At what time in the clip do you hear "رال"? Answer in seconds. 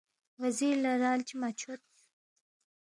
1.01-1.19